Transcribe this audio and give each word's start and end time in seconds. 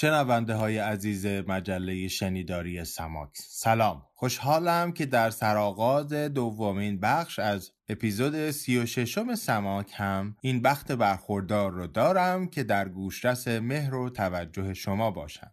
شنونده 0.00 0.54
های 0.54 0.78
عزیز 0.78 1.26
مجله 1.26 2.08
شنیداری 2.08 2.84
سماک 2.84 3.30
سلام. 3.34 4.02
خوشحالم 4.14 4.92
که 4.92 5.06
در 5.06 5.30
سرآغاز 5.30 6.12
دومین 6.12 7.00
بخش 7.00 7.38
از 7.38 7.72
اپیزود 7.88 8.50
سی 8.50 8.78
و 8.78 8.86
ششم 8.86 9.34
سماک 9.34 9.92
هم 9.94 10.36
این 10.42 10.62
بخت 10.62 10.92
برخوردار 10.92 11.72
رو 11.72 11.86
دارم 11.86 12.46
که 12.46 12.62
در 12.62 12.88
گوشرس 12.88 13.48
مهر 13.48 13.94
و 13.94 14.10
توجه 14.10 14.74
شما 14.74 15.10
باشم. 15.10 15.50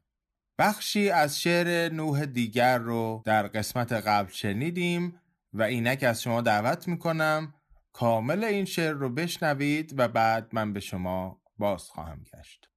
بخشی 0.60 1.10
از 1.10 1.42
شعر 1.42 1.94
نوح 1.94 2.26
دیگر 2.26 2.78
رو 2.78 3.24
در 3.26 3.48
قسمت 3.48 3.94
قبل 3.94 4.32
شنیدیم 4.32 5.22
و 5.54 5.64
اینک 5.64 6.04
از 6.04 6.22
شما 6.22 6.42
دعوت 6.42 6.88
می‌کنم 6.88 7.54
کامل 7.94 8.44
این 8.44 8.66
شعر 8.66 8.94
رو 8.94 9.10
بشنوید 9.10 9.94
و 9.98 10.08
بعد 10.08 10.50
من 10.52 10.74
به 10.74 10.80
شما 10.80 11.42
باز 11.58 11.84
خواهم 11.84 12.24
گشت. 12.34 12.68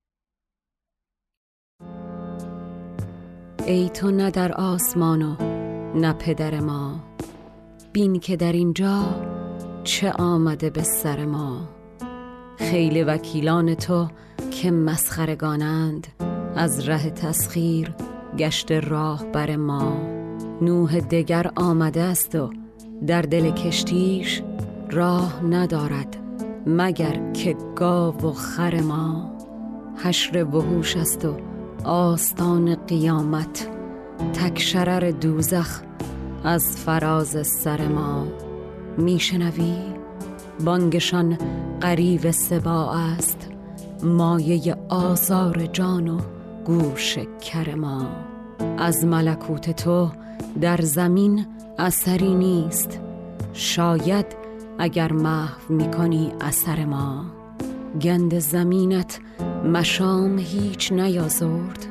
ای 3.66 3.88
تو 3.88 4.10
نه 4.10 4.30
در 4.30 4.52
آسمان 4.52 5.22
و 5.22 5.36
نه 5.94 6.12
پدر 6.12 6.60
ما. 6.60 7.00
بین 7.92 8.20
که 8.20 8.36
در 8.36 8.52
اینجا 8.52 9.02
چه 9.84 10.12
آمده 10.12 10.70
به 10.70 10.82
سر 10.82 11.24
ما. 11.24 11.68
خیل 12.58 13.04
وکیلان 13.08 13.74
تو 13.74 14.08
که 14.50 14.70
مسخرگانند 14.70 16.06
از 16.56 16.88
ره 16.88 17.10
تسخیر 17.10 17.94
گشت 18.38 18.72
راه 18.72 19.24
بر 19.24 19.56
ما. 19.56 19.96
نوح 20.62 21.00
دگر 21.00 21.50
آمده 21.56 22.00
است 22.02 22.34
و 22.34 22.50
در 23.06 23.22
دل 23.22 23.50
کشتیش 23.50 24.42
راه 24.90 25.44
ندارد 25.44 26.16
مگر 26.66 27.32
که 27.32 27.56
گاو 27.76 28.16
و 28.16 28.32
خر 28.32 28.80
ما. 28.80 29.30
حشر 29.96 30.44
وحوش 30.44 30.96
است 30.96 31.24
و 31.24 31.49
آستان 31.84 32.74
قیامت 32.74 33.68
تک 34.32 34.58
شرر 34.58 35.10
دوزخ 35.10 35.80
از 36.44 36.76
فراز 36.76 37.46
سر 37.46 37.88
ما. 37.88 38.26
میشنوی؟ 38.98 39.74
بانگشان 40.64 41.38
قریب 41.80 42.30
سبا 42.30 42.92
است 42.92 43.48
مایه 44.02 44.76
آزار 44.88 45.66
جان 45.66 46.08
و 46.08 46.18
گوش 46.64 47.18
کر 47.18 47.74
ما. 47.74 48.06
از 48.78 49.04
ملکوت 49.04 49.70
تو 49.70 50.10
در 50.60 50.80
زمین 50.80 51.46
اثری 51.78 52.34
نیست 52.34 53.00
شاید 53.52 54.26
اگر 54.78 55.12
محو 55.12 55.74
می‌کنی 55.74 56.32
اثر 56.40 56.84
ما. 56.84 57.24
گند 58.00 58.38
زمینت 58.38 59.20
مشام 59.64 60.38
هیچ 60.38 60.92
نیازرد 60.92 61.86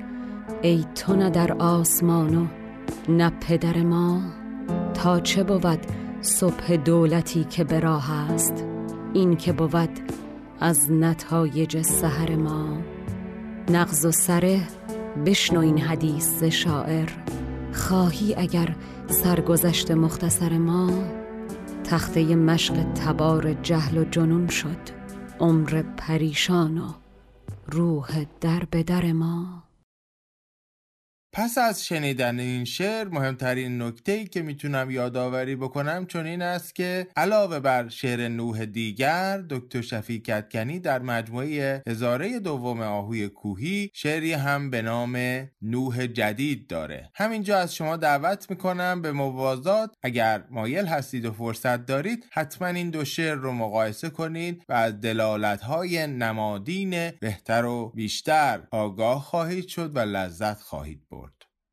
ای 0.62 0.86
تو 0.96 1.16
نه 1.16 1.30
در 1.30 1.54
آسمان 1.54 2.38
و 2.38 2.48
نه 3.10 3.30
پدر 3.30 3.84
ما 3.84 4.22
تا 4.94 5.20
چه 5.20 5.44
بود 5.44 5.80
صبح 6.22 6.76
دولتی 6.76 7.44
که 7.44 7.64
به 7.64 7.80
راه 7.80 8.32
است؟ 8.32 8.66
این 9.14 9.36
که 9.36 9.54
بود 9.54 9.90
از 10.60 10.92
نتایج 10.92 11.82
سحر 11.82 12.36
ما. 12.36 12.78
نغز 13.70 14.06
و 14.06 14.12
سره 14.12 14.62
بشنو 15.26 15.60
این 15.60 15.78
حدیث 15.78 16.44
شاعر. 16.44 17.10
خواهی 17.74 18.36
اگر 18.36 18.76
سرگذشت 19.08 19.92
مختصر 19.92 20.58
ما 20.58 20.92
تخته 21.84 22.36
مشق 22.36 22.74
تبار 22.94 23.54
جهل 23.54 23.98
و 23.98 24.04
جنون 24.04 24.48
شد 24.48 25.00
عمر 25.40 25.84
پریشان 25.98 26.78
و 26.78 27.09
روح 27.68 28.26
در 28.42 28.64
به 28.72 28.84
در 28.84 29.12
ما. 29.12 29.69
پس 31.34 31.58
از 31.58 31.86
شنیدن 31.86 32.40
این 32.40 32.66
شعر 32.66 33.08
مهمترین 33.08 33.82
نکته 33.82 34.12
ای 34.12 34.26
که 34.28 34.42
می‌تونم 34.42 34.92
یادآوری 34.92 35.56
بکنم 35.56 36.06
چون 36.06 36.26
این 36.26 36.42
است 36.42 36.76
که 36.76 37.08
علاوه 37.16 37.60
بر 37.60 37.90
شعر 37.90 38.28
نوح 38.28 38.66
دیگر 38.66 39.44
دکتر 39.50 39.82
شفیع 39.82 40.22
کتکنی 40.22 40.80
در 40.80 41.00
مجموعه 41.00 41.84
هزاره 41.88 42.40
دوم 42.40 42.82
آهوی 42.82 43.28
کوهی 43.28 43.92
شعری 43.94 44.34
هم 44.34 44.70
به 44.70 44.82
نام 44.82 45.18
نوح 45.62 46.08
جدید 46.08 46.68
داره. 46.68 47.10
همینجا 47.16 47.58
از 47.58 47.76
شما 47.76 47.98
دعوت 47.98 48.50
می‌کنم 48.50 49.02
به 49.02 49.12
موازات. 49.12 49.96
اگر 50.04 50.44
مایل 50.50 50.86
هستید 50.86 51.26
و 51.26 51.32
فرصت 51.32 51.86
دارید 51.86 52.26
حتما 52.32 52.68
این 52.68 52.90
دو 52.90 53.06
شعر 53.06 53.36
رو 53.36 53.52
مقایسه 53.52 54.10
کنید 54.10 54.64
و 54.70 54.74
از 54.74 55.02
دلالت 55.02 55.62
های 55.62 56.08
نمادین 56.08 57.12
بهتر 57.12 57.66
و 57.66 57.92
بیشتر 57.96 58.62
آگاه 58.72 59.22
خواهید 59.22 59.68
شد 59.68 59.96
و 59.96 60.00
لذت 60.00 60.62
خواهید 60.62 61.02
برد. 61.12 61.29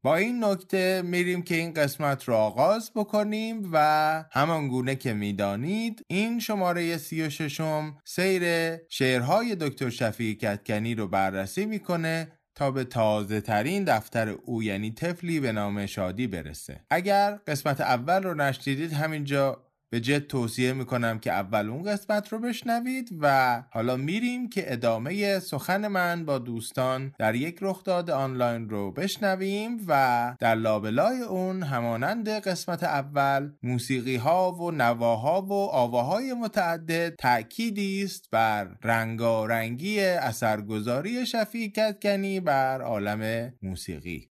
با 0.06 0.16
این 0.16 0.44
نکته 0.44 1.02
میریم 1.02 1.42
که 1.42 1.54
این 1.54 1.72
قسمت 1.72 2.24
رو 2.24 2.34
آغاز 2.34 2.90
بکنیم 2.94 3.70
و 3.72 4.24
همان 4.32 4.68
گونه 4.68 4.96
که 4.96 5.12
می‌دانید 5.12 6.02
این 6.06 6.38
شماره 6.38 6.96
سی 6.96 7.22
و 7.22 7.30
ششم 7.30 7.96
سیر 8.04 8.42
شعرهای 8.88 9.56
دکتر 9.60 9.90
شفیع 9.90 10.34
کتکنی 10.34 10.94
رو 10.94 11.08
بررسی 11.08 11.66
می‌کنه 11.66 12.32
تا 12.54 12.70
به 12.70 12.84
تازه 12.84 13.40
ترین 13.40 13.84
دفتر 13.84 14.28
او 14.28 14.62
یعنی 14.62 14.90
تفلی 14.90 15.40
به 15.40 15.52
نام 15.52 15.86
شادی 15.86 16.26
برسه. 16.26 16.80
اگر 16.90 17.38
قسمت 17.46 17.80
اول 17.80 18.22
رو 18.22 18.34
نشنیدید 18.34 18.92
همینجا 18.92 19.65
به 19.90 20.00
جد 20.00 20.26
توصیه 20.26 20.72
می‌کنم 20.72 21.18
که 21.18 21.32
اول 21.32 21.68
اون 21.68 21.82
قسمت 21.82 22.28
رو 22.28 22.38
بشنوید 22.38 23.10
و 23.20 23.62
حالا 23.70 23.96
میریم 23.96 24.48
که 24.48 24.72
ادامه 24.72 25.38
سخن 25.38 25.86
من 25.88 26.24
با 26.24 26.38
دوستان 26.38 27.12
در 27.18 27.34
یک 27.34 27.58
رخداد 27.60 28.10
آنلاین 28.10 28.68
رو 28.68 28.92
بشنویم 28.92 29.80
و 29.88 30.34
در 30.40 30.54
لابلای 30.54 31.20
اون 31.20 31.62
همانند 31.62 32.28
قسمت 32.28 32.82
اول 32.82 33.52
موسیقی 33.62 34.16
ها 34.16 34.52
و 34.52 34.70
نواها 34.70 35.42
و 35.42 35.52
آواهای 35.52 36.32
متعدد 36.32 37.14
تأکیدی 37.14 38.02
است 38.04 38.30
بر 38.30 38.76
رنگارنگی 38.82 40.00
اثرگذاری 40.00 41.26
شفیع 41.26 41.68
کتکنی 41.68 42.40
بر 42.40 42.82
عالم 42.82 43.52
موسیقی. 43.62 44.35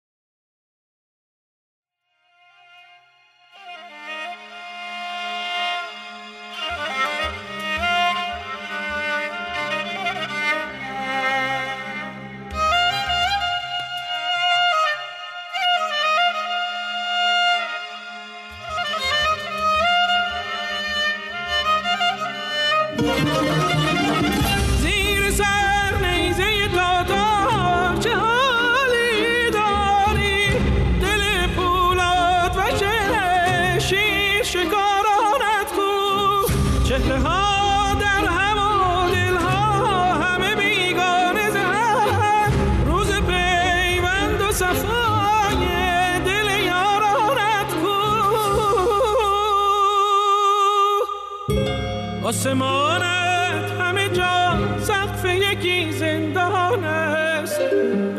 آسمانت 52.27 53.71
همه 53.79 54.09
جا 54.09 54.57
سقف 54.79 55.25
یکی 55.25 55.91
زندان 55.91 56.83
است. 56.83 57.61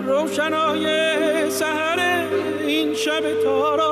روشنای 0.07 0.87
سهر 1.51 1.99
این 2.67 2.95
شب 2.95 3.43
تارانت 3.45 3.88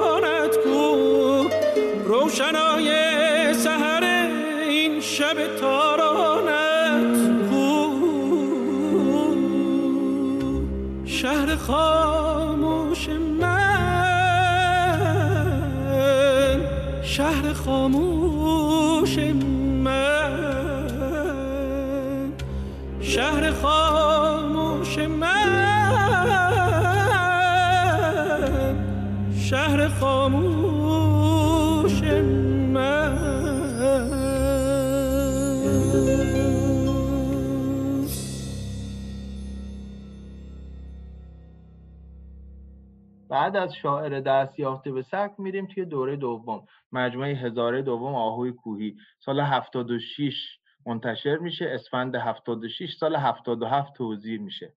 بعد 43.47 43.57
از 43.57 43.75
شاعر 43.75 44.21
دست 44.21 44.59
یافته 44.59 44.93
به 44.93 45.03
سک 45.03 45.33
میریم 45.39 45.67
توی 45.67 45.85
دوره 45.85 46.17
دوم. 46.17 46.67
مجموعه 46.93 47.35
هزاره 47.35 47.83
دوم 47.83 48.15
آهوی 48.15 48.53
کوهی. 48.53 48.97
سال 49.19 49.41
76 49.41 50.59
منتشر 50.87 51.37
میشه. 51.37 51.65
اسفند 51.65 52.17
76 52.17 52.97
سال 53.01 53.17
77 53.17 53.95
توزیع 53.95 54.39
میشه. 54.39 54.73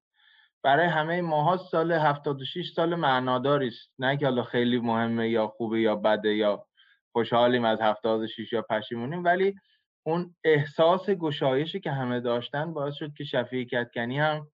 برای 0.63 0.85
همه 0.85 1.21
ماها 1.21 1.57
سال 1.57 1.91
76 1.91 2.71
سال 2.75 2.95
معناداری 2.95 3.67
است. 3.67 3.91
نه 3.99 4.17
که 4.17 4.25
حالا 4.25 4.43
خیلی 4.43 4.79
مهمه 4.79 5.29
یا 5.29 5.47
خوبه 5.47 5.81
یا 5.81 5.95
بده 5.95 6.35
یا 6.35 6.65
خوشحالیم 7.11 7.65
از 7.65 7.81
76 7.81 8.53
یا 8.53 8.61
پشیمونیم 8.61 9.23
ولی 9.23 9.55
اون 10.03 10.35
احساس 10.43 11.09
گشایشی 11.09 11.79
که 11.79 11.91
همه 11.91 12.19
داشتن 12.19 12.73
باعث 12.73 12.95
شد 12.95 13.13
که 13.13 13.23
شفیع 13.23 13.65
کتکنی 13.65 14.19
هم 14.19 14.47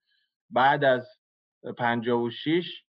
بعد 0.50 0.84
از 0.84 1.08
56 1.78 2.85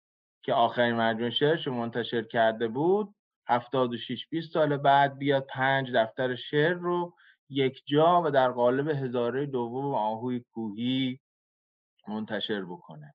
که 0.44 0.54
آخرین 0.54 0.96
مجموعه 0.96 1.30
شعرش 1.30 1.68
منتشر 1.68 2.22
کرده 2.24 2.68
بود 2.68 3.16
76 3.48 4.28
20 4.28 4.54
سال 4.54 4.78
بعد 4.78 5.18
بیاد 5.18 5.46
پنج 5.46 5.92
دفتر 5.92 6.36
شعر 6.36 6.74
رو 6.74 7.14
یک 7.50 7.84
جا 7.86 8.22
و 8.26 8.32
در 8.32 8.52
قالب 8.52 8.88
هزاره 8.88 9.46
دوم 9.46 9.94
آهوی 9.96 10.40
کوهی 10.54 11.20
منتشر 12.08 12.66
بکنه. 12.66 13.14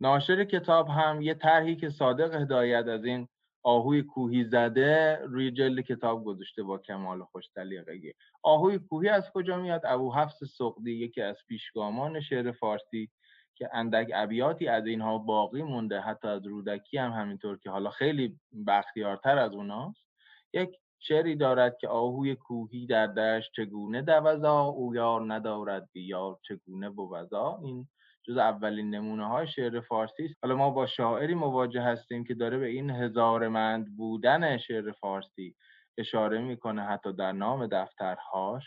ناشر 0.00 0.44
کتاب 0.44 0.88
هم 0.88 1.22
یه 1.22 1.34
طرحی 1.34 1.76
که 1.76 1.90
صادق 1.90 2.34
هدایت 2.34 2.86
از 2.86 3.04
این 3.04 3.28
آهوی 3.62 4.02
کوهی 4.02 4.44
زده 4.44 5.18
روی 5.24 5.50
جلد 5.50 5.80
کتاب 5.80 6.24
گذاشته 6.24 6.62
با 6.62 6.78
کمال 6.78 7.24
خوش 7.24 7.44
سلیقگی 7.54 8.12
آهوی 8.42 8.78
کوهی 8.78 9.08
از 9.08 9.30
کجا 9.34 9.56
میاد؟ 9.56 9.82
ابو 9.84 10.14
حفص 10.14 10.44
سقدی 10.44 10.92
یکی 10.92 11.22
از 11.22 11.36
پیشگامان 11.48 12.20
شعر 12.20 12.52
فارسی. 12.52 13.10
که 13.58 13.68
اندک 13.72 14.10
ابیاتی 14.14 14.68
از 14.68 14.86
اینها 14.86 15.18
باقی 15.18 15.62
مونده 15.62 16.00
حتی 16.00 16.28
از 16.28 16.46
رودکی 16.46 16.98
هم 16.98 17.10
همینطور 17.12 17.58
که 17.58 17.70
حالا 17.70 17.90
خیلی 17.90 18.38
بختیارتر 18.66 19.38
از 19.38 19.54
اوناست. 19.54 20.04
یک 20.52 20.76
شعری 20.98 21.36
دارد 21.36 21.78
که 21.78 21.88
آهوی 21.88 22.34
کوهی 22.34 22.86
در 22.86 23.06
دشت 23.06 23.50
چگونه 23.56 24.02
دوزا 24.02 24.60
او 24.60 24.94
یار 24.94 25.34
ندارد 25.34 25.88
بیار 25.92 26.38
چگونه 26.42 26.90
بوزا 26.90 27.60
این 27.62 27.88
جز 28.28 28.36
اولین 28.36 28.90
نمونه 28.94 29.28
های 29.28 29.46
شعر 29.46 29.80
فارسی 29.80 30.24
است. 30.24 30.34
حالا 30.42 30.56
ما 30.56 30.70
با 30.70 30.86
شاعری 30.86 31.34
مواجه 31.34 31.82
هستیم 31.82 32.24
که 32.24 32.34
داره 32.34 32.58
به 32.58 32.66
این 32.66 32.90
هزارمند 32.90 33.96
بودن 33.96 34.58
شعر 34.58 34.92
فارسی 34.92 35.54
اشاره 35.98 36.38
می‌کنه 36.38 36.82
حتی 36.82 37.12
در 37.12 37.32
نام 37.32 37.66
دفترهاش. 37.66 38.64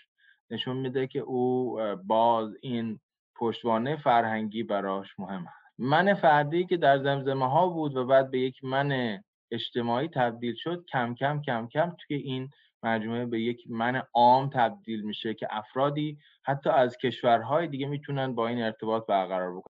نشون 0.49 0.77
میده 0.77 1.07
که 1.07 1.19
او 1.19 1.77
باز 2.05 2.55
این 2.61 2.99
پشتوانه 3.41 3.95
فرهنگی 3.95 4.63
براش 4.63 5.19
مهم 5.19 5.41
هست. 5.41 5.79
من 5.79 6.13
فردی 6.13 6.65
که 6.65 6.77
در 6.77 7.03
زمزمه 7.03 7.49
ها 7.49 7.67
بود 7.67 7.95
و 7.95 8.05
بعد 8.05 8.31
به 8.31 8.39
یک 8.39 8.63
من 8.63 9.19
اجتماعی 9.51 10.07
تبدیل 10.07 10.55
شد 10.57 10.85
کم 10.91 11.15
کم 11.15 11.41
کم 11.41 11.67
کم 11.67 11.95
توی 11.99 12.17
این 12.17 12.49
مجموعه 12.83 13.25
به 13.25 13.41
یک 13.41 13.63
من 13.69 14.01
عام 14.13 14.49
تبدیل 14.49 15.01
میشه 15.01 15.33
که 15.33 15.47
افرادی 15.49 16.17
حتی 16.45 16.69
از 16.69 16.97
کشورهای 16.97 17.67
دیگه 17.67 17.87
می‌تونن 17.87 18.35
با 18.35 18.47
این 18.47 18.61
ارتباط 18.61 19.05
برقرار 19.05 19.51
بکنن. 19.51 19.71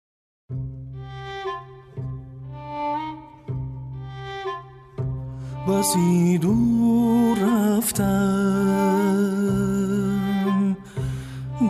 بسی 5.67 6.37
دور 6.37 7.37
رفتم 7.39 9.35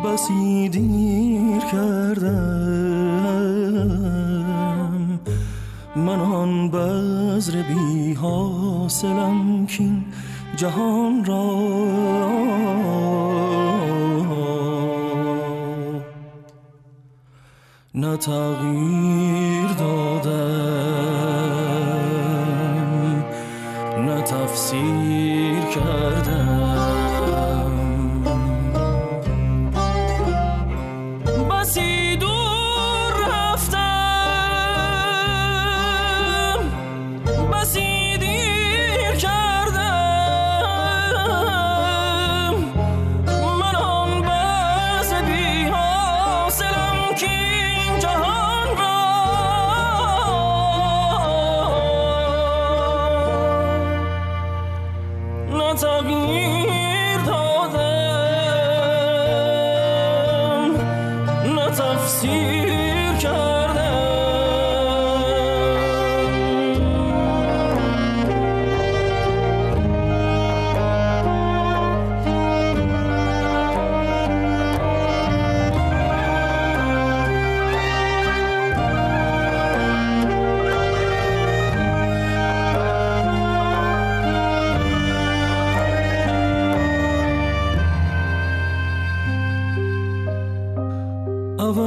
بسی 0.06 0.70
دیر 0.70 1.62
کردم. 1.72 3.16
من 5.96 6.20
آن 6.20 6.72
بذر 6.72 7.62
بی 7.62 8.14
حاصلم 8.14 9.66
کین 9.66 10.06
جهان 10.56 11.26
را 11.26 11.46
نه 17.96 18.18
تغییر 18.18 19.68
دادم 19.80 20.36
نه 23.98 24.22
تفسیر 24.22 25.60
کردم. 25.76 26.45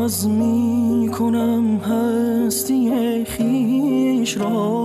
می 0.09 1.11
کنم 1.19 1.77
هستی 1.77 3.25
خیش 3.25 4.37
را. 4.37 4.78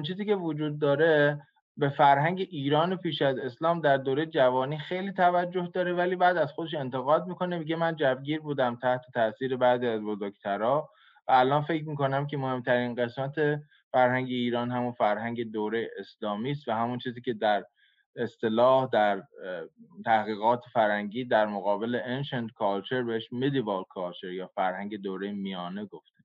دومین 0.00 0.16
چیزی 0.16 0.24
که 0.24 0.34
وجود 0.34 0.78
داره 0.78 1.42
به 1.76 1.88
فرهنگ 1.88 2.46
ایران 2.50 2.96
پیش 2.96 3.22
از 3.22 3.38
اسلام 3.38 3.80
در 3.80 3.96
دوره 3.96 4.26
جوانی 4.26 4.78
خیلی 4.78 5.12
توجه 5.12 5.70
داره 5.74 5.92
ولی 5.92 6.16
بعد 6.16 6.36
از 6.36 6.52
خودش 6.52 6.74
انتقاد 6.74 7.26
می‌کنه 7.26 7.58
میگه 7.58 7.76
من 7.76 7.96
جوگیر 7.96 8.40
بودم 8.40 8.76
تحت 8.76 9.00
تاثیر 9.14 9.56
بعضی 9.56 9.86
از 9.86 10.00
بزرگترا 10.00 10.88
و 11.28 11.32
الان 11.32 11.62
فکر 11.62 11.88
می‌کنم 11.88 12.26
که 12.26 12.36
مهمترین 12.36 12.94
قسمت 12.94 13.34
فرهنگ 13.92 14.28
ایران 14.28 14.70
همون 14.70 14.92
فرهنگ 14.92 15.52
دوره 15.52 15.90
اسلامی 15.98 16.50
است 16.50 16.68
و 16.68 16.72
همون 16.72 16.98
چیزی 16.98 17.20
که 17.20 17.32
در 17.32 17.64
اصطلاح 18.16 18.88
در 18.92 19.22
تحقیقات 20.04 20.62
فرهنگی 20.72 21.24
در 21.24 21.46
مقابل 21.46 22.00
ancient 22.00 22.48
culture 22.60 23.02
بهش 23.06 23.28
medieval 23.28 23.84
culture 23.94 24.32
یا 24.32 24.46
فرهنگ 24.54 24.96
دوره 24.96 25.32
میانه 25.32 25.84
گفته. 25.84 26.19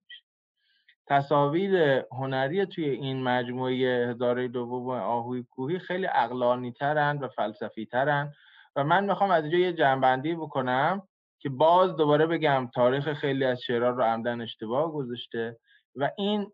تصاویر 1.07 1.75
هنری 2.11 2.65
توی 2.65 2.89
این 2.89 3.23
مجموعه 3.23 4.07
هزاره 4.09 4.47
دوم 4.47 4.89
آهوی 4.89 5.43
کوهی 5.43 5.79
خیلی 5.79 6.07
اقلانی 6.13 6.71
ترن 6.71 7.17
و 7.17 7.27
فلسفی 7.27 7.85
ترن 7.85 8.33
و 8.75 8.83
من 8.83 9.05
می‌خوام 9.05 9.31
از 9.31 9.43
اینجا 9.43 9.57
یه 9.57 9.73
جنبندی 9.73 10.35
بکنم 10.35 11.01
که 11.39 11.49
باز 11.49 11.95
دوباره 11.95 12.25
بگم 12.25 12.69
تاریخ 12.75 13.13
خیلی 13.13 13.45
از 13.45 13.61
شعرها 13.61 13.89
رو 13.89 14.03
عمدن 14.03 14.41
اشتباه 14.41 14.91
گذاشته 14.91 15.57
و 15.95 16.11
این 16.17 16.51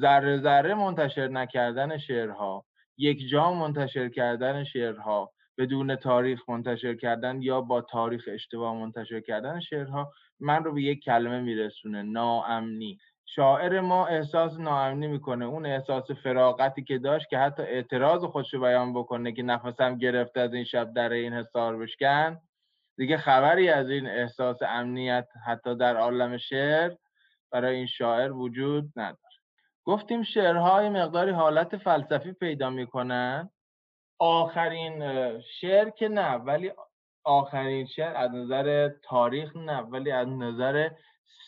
ذره 0.00 0.40
ذره 0.40 0.74
منتشر 0.74 1.28
نکردن 1.28 1.98
شعرها 1.98 2.64
یک 2.96 3.28
جا 3.30 3.52
منتشر 3.52 4.08
کردن 4.08 4.64
شعرها 4.64 5.32
بدون 5.58 5.96
تاریخ 5.96 6.48
منتشر 6.48 6.94
کردن 6.94 7.42
یا 7.42 7.60
با 7.60 7.80
تاریخ 7.80 8.28
اشتباه 8.32 8.74
منتشر 8.74 9.20
کردن 9.20 9.60
شعرها 9.60 10.12
من 10.40 10.64
رو 10.64 10.72
به 10.72 10.82
یک 10.82 11.04
کلمه 11.04 11.40
میرسونه 11.40 12.02
ناامنی. 12.02 12.98
شاعر 13.26 13.80
ما 13.80 14.06
احساس 14.06 14.58
ناامنی 14.58 15.06
می‌کنه. 15.06 15.44
اون 15.44 15.66
احساس 15.66 16.10
فراغتی 16.10 16.84
که 16.84 16.98
داشت 16.98 17.28
که 17.28 17.38
حتی 17.38 17.62
اعتراض 17.62 18.24
خودش 18.24 18.54
رو 18.54 18.60
بیان 18.60 18.94
بکنه 18.94 19.32
که 19.32 19.42
نفسم 19.42 19.98
گرفته 19.98 20.40
از 20.40 20.54
این 20.54 20.64
شب 20.64 20.92
در 20.92 21.12
این 21.12 21.32
حصار 21.32 21.76
بشکن 21.76 22.40
دیگه 22.96 23.16
خبری 23.16 23.68
از 23.68 23.90
این 23.90 24.06
احساس 24.06 24.62
امنیت 24.62 25.28
حتی 25.46 25.74
در 25.76 25.96
عالم 25.96 26.36
شعر 26.36 26.92
برای 27.50 27.76
این 27.76 27.86
شاعر 27.86 28.32
وجود 28.32 28.92
نداره. 28.96 29.18
گفتیم 29.84 30.22
شعرهای 30.22 30.88
مقداری 30.88 31.30
حالت 31.30 31.76
فلسفی 31.76 32.32
پیدا 32.32 32.70
می‌کنن. 32.70 33.50
آخرین 34.18 35.00
شعر 35.40 35.90
که 35.90 36.08
نه 36.08 36.34
ولی 36.34 36.72
آخرین 37.24 37.86
شعر 37.86 38.16
از 38.16 38.30
نظر 38.30 38.90
تاریخ 39.02 39.56
نه 39.56 39.78
ولی 39.78 40.10
از 40.10 40.28
نظر 40.28 40.90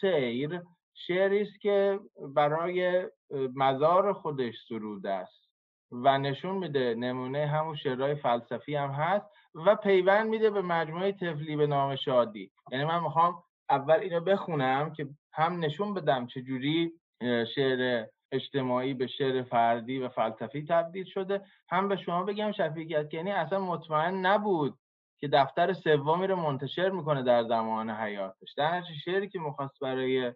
سیر 0.00 0.62
شعری 0.96 1.42
است 1.42 1.60
که 1.60 2.00
برای 2.34 3.06
مزار 3.54 4.12
خودش 4.12 4.54
سروده 4.68 5.10
است 5.10 5.46
و 5.92 6.18
نشون 6.18 6.54
میده 6.54 6.94
نمونه 6.94 7.46
همون 7.46 7.76
شعرهای 7.76 8.14
فلسفی 8.14 8.74
هم 8.74 8.90
هست 8.90 9.26
و 9.54 9.76
پیوند 9.76 10.28
میده 10.28 10.50
به 10.50 10.62
مجموعه 10.62 11.12
تفلی 11.12 11.56
به 11.56 11.66
نام 11.66 11.96
شادی. 11.96 12.50
یعنی 12.72 12.84
من 12.84 13.02
می‌خوام 13.02 13.42
اول 13.70 13.94
اینو 13.94 14.20
بخونم 14.20 14.92
که 14.92 15.08
هم 15.32 15.64
نشون 15.64 15.94
بدم 15.94 16.26
چجوری 16.26 16.92
اه، 17.20 17.44
شعر 17.44 18.06
اجتماعی 18.32 18.94
به 18.94 19.06
شعر 19.06 19.42
فردی 19.42 19.98
و 19.98 20.08
فلسفی 20.08 20.64
تبدیل 20.68 21.04
شده. 21.04 21.42
هم 21.70 21.88
به 21.88 21.96
شما 21.96 22.22
بگم 22.22 22.52
شفیق 22.52 23.14
یعنی 23.14 23.30
اصلا 23.30 23.60
مطمئن 23.60 24.26
نبود 24.26 24.78
که 25.20 25.28
دفتر 25.28 25.72
سومی 25.72 26.26
رو 26.26 26.36
منتشر 26.36 26.90
می‌کنه 26.90 27.22
در 27.22 27.44
زمان 27.44 27.90
حیاتش. 27.90 28.52
در 28.56 28.82
شعری 29.04 29.28
که 29.28 29.38
می‌خواست 29.38 29.80
برای 29.80 30.32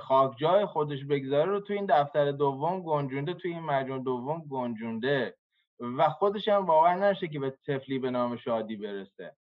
خاک 0.00 0.36
جای 0.38 0.66
خودش 0.66 1.04
بگذاره 1.04 1.50
رو 1.50 1.60
توی 1.60 1.76
این 1.76 1.86
دفتر 1.86 2.32
دوم 2.32 2.82
گنجونده 2.82 3.34
توی 3.34 3.52
این 3.52 3.62
مجموع 3.62 3.98
دوم 3.98 4.42
گنجونده. 4.50 5.36
و 5.80 6.08
خودش 6.08 6.48
هم 6.48 6.66
باور 6.66 6.94
نشه 6.94 7.28
که 7.28 7.40
به 7.40 7.50
طفلی 7.66 7.98
به 7.98 8.10
نام 8.10 8.36
شادی 8.36 8.76
برسه. 8.76 9.36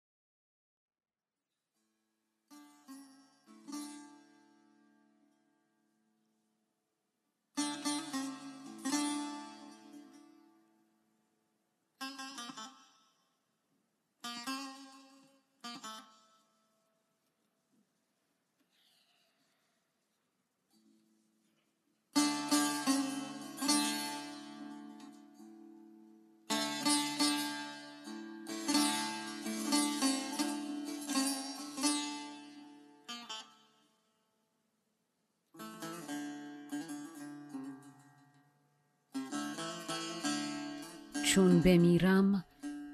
چون 41.34 41.60
بمیرم 41.60 42.44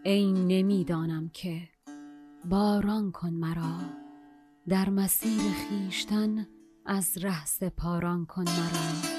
ای 0.05 0.33
نمی‌دانم 0.33 1.31
که 1.33 1.69
باران 2.45 3.13
کن 3.13 3.31
مرا. 3.31 3.81
در 4.69 4.91
مسیر 4.91 5.41
خیشتن 5.53 6.47
از 6.87 7.19
ره 7.19 7.45
سپاران 7.45 8.27
کن 8.27 8.43
مرا. 8.43 9.13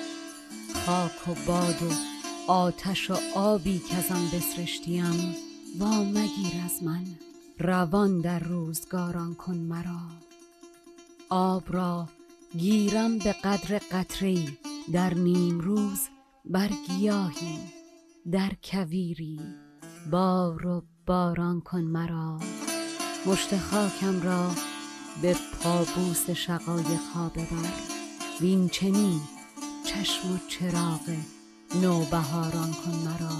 خاک 0.86 1.28
و 1.28 1.36
باد 1.48 1.84
و 1.84 1.92
آتش 2.52 3.12
و 3.12 3.16
آبی 3.36 3.80
کزان 3.80 4.26
بسرشتیم 4.34 5.36
وا 5.80 6.04
مگیر 6.04 6.64
از 6.66 6.84
من. 6.84 7.06
روان 7.60 8.22
در 8.22 8.40
روزگاران 8.40 9.36
کن 9.36 9.58
مرا. 9.58 10.02
آب 11.30 11.64
را 11.68 12.10
گیرم 12.58 13.18
به 13.18 13.36
قدر 13.44 13.82
قطره 13.92 14.38
در 14.94 15.14
نیم 15.14 15.60
روز 15.60 16.00
بر 16.46 16.70
گیاهی. 16.88 17.79
در 18.32 18.52
کویری 18.64 19.40
بار 20.12 20.68
و 20.68 20.84
باران 21.06 21.62
کن 21.62 21.82
مرا. 21.82 22.40
مشت 23.26 23.58
خاکم 23.58 24.22
را 24.22 24.52
به 25.22 25.36
پابوس 25.62 26.30
شقایق 26.30 27.00
ها 27.14 27.30
ببر. 27.30 27.74
وین 28.42 28.70
چنین 28.70 29.22
چشم 29.86 30.34
و 30.34 30.38
چراغ 30.48 31.10
نوبهاران 31.82 32.72
کن 32.72 32.92
مرا. 32.92 33.40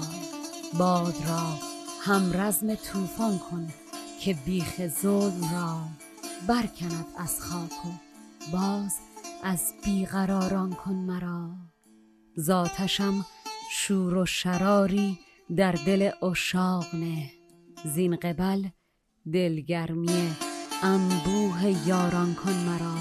باد 0.78 1.14
را 1.28 1.58
هم 2.02 2.32
رزم 2.32 2.74
طوفان 2.74 3.38
کن 3.38 3.68
که 4.20 4.34
بیخ 4.34 4.88
ظلم 5.02 5.52
را 5.52 5.80
برکند 6.48 7.06
از 7.18 7.40
خاک 7.40 7.86
و 7.86 7.88
باز 8.52 8.96
از 9.42 9.72
بیقراران 9.84 10.72
کن 10.72 10.94
مرا. 10.94 11.50
ذاتشم 12.40 13.24
شور 13.72 14.14
و 14.14 14.26
شراری 14.26 15.18
در 15.56 15.72
دل 15.72 16.10
اشاق 16.22 16.94
نه. 16.94 17.30
زین 17.84 18.16
قبل 18.16 18.68
دلگرمی 19.32 20.30
انبوه 20.82 21.88
یاران 21.88 22.34
کن 22.34 22.52
مرا. 22.52 22.96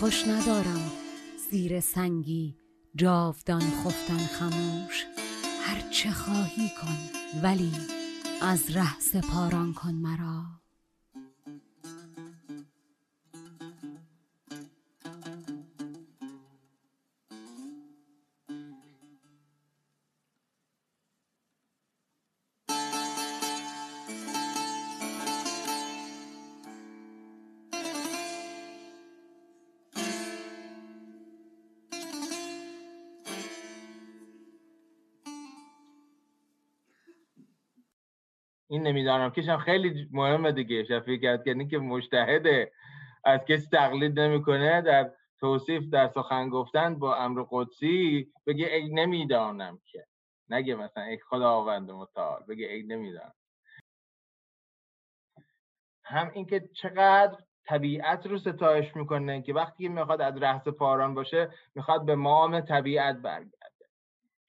خوش 0.00 0.28
ندارم 0.28 0.90
زیر 1.50 1.80
سنگی 1.80 2.56
جاودان 2.96 3.60
خفتن 3.60 4.26
خموش. 4.26 5.06
هر 5.62 5.90
چه 5.90 6.10
خواهی 6.10 6.68
کن 6.68 6.98
ولی 7.42 7.72
از 8.42 8.76
ره 8.76 8.98
سپاران 9.00 9.74
کن 9.74 9.94
مرا. 9.94 10.61
نمی‌دانم. 38.92 39.30
کشم 39.30 39.56
خیلی 39.56 40.08
مهمه 40.12 40.52
دیگه. 40.52 40.84
شفیع 40.84 41.38
یعنی 41.46 41.68
که 41.68 41.78
مشتهده 41.78 42.72
از 43.24 43.40
کسی 43.44 43.68
تقلید 43.72 44.20
نمی‌کنه. 44.20 44.82
در 44.82 45.10
توصیف 45.40 45.82
در 45.92 46.08
سخن 46.08 46.48
گفتن 46.48 46.98
با 46.98 47.16
امر 47.16 47.44
قدسی 47.50 48.32
بگه 48.46 48.66
ای 48.66 48.88
نمی‌دانم 48.94 49.78
که. 49.86 50.06
نگه 50.48 50.74
مثلا 50.74 51.02
ای 51.04 51.18
خداوند 51.18 51.90
متعال. 51.90 52.42
بگه 52.48 52.66
ای 52.66 52.82
نمی‌دانم. 52.82 53.34
هم 56.04 56.30
اینکه 56.34 56.68
چقدر 56.74 57.36
طبیعت 57.64 58.26
رو 58.26 58.38
ستایش 58.38 58.96
می‌کنه 58.96 59.42
که 59.42 59.54
وقتی 59.54 59.88
می‌خواد 59.88 60.20
از 60.20 60.36
رهس 60.36 60.68
پاران 60.68 61.14
باشه 61.14 61.50
می‌خواد 61.74 62.06
به 62.06 62.14
مام 62.14 62.60
طبیعت 62.60 63.16
برگرده. 63.16 63.86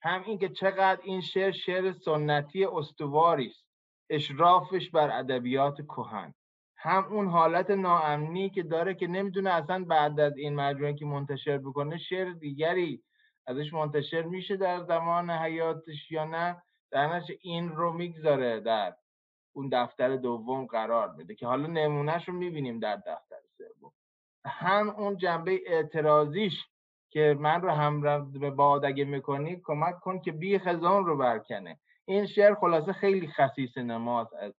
هم 0.02 0.22
اینکه 0.26 0.48
چقدر 0.48 1.00
این 1.02 1.20
شعر 1.20 1.52
شعر 1.52 1.92
سنتی 1.92 2.64
استواری 2.64 3.46
است. 3.46 3.63
اشرافش 4.10 4.90
بر 4.90 5.18
ادبیات 5.18 5.76
کهن. 5.76 6.34
هم 6.76 7.04
اون 7.04 7.28
حالت 7.28 7.70
ناامنی 7.70 8.50
که 8.50 8.62
داره 8.62 8.94
که 8.94 9.06
نمی‌دونه 9.06 9.50
اصلا 9.50 9.84
بعد 9.84 10.20
از 10.20 10.36
این 10.36 10.54
مجموعه 10.54 10.94
که 10.94 11.06
منتشر 11.06 11.58
بکنه 11.58 11.98
شعر 11.98 12.32
دیگری 12.32 13.02
ازش 13.46 13.72
منتشر 13.72 14.22
میشه 14.22 14.56
در 14.56 14.84
زمان 14.84 15.30
حیاتش 15.30 16.10
یا 16.10 16.24
نه 16.24 16.62
در 16.90 17.22
این 17.40 17.72
رو 17.72 17.92
می‌گذاره 17.92 18.60
در 18.60 18.94
اون 19.52 19.68
دفتر 19.68 20.16
دوم 20.16 20.66
قرار 20.66 21.14
میده 21.14 21.34
که 21.34 21.46
حالا 21.46 21.66
نمونهش 21.66 22.28
رو 22.28 22.34
می‌بینیم 22.34 22.78
در 22.78 22.96
دفتر 22.96 23.36
سوم. 23.56 23.92
هم 24.46 24.90
اون 24.90 25.16
جنبه 25.16 25.60
اعتراضیش 25.66 26.54
که 27.10 27.36
من 27.40 27.62
رو 27.62 27.70
هم 27.70 28.30
به 28.32 28.50
باد 28.50 28.84
اگه 28.84 29.04
می‌کنی 29.04 29.60
کمک 29.64 30.00
کن 30.00 30.20
که 30.20 30.32
بی 30.32 30.58
خزان 30.58 31.04
رو 31.06 31.16
برکنه. 31.16 31.78
این 32.08 32.26
شعر 32.26 32.54
خلاصه 32.54 32.92
خیلی 32.92 33.28
خصیص 33.28 33.76
نماز 33.76 34.26
از 34.34 34.52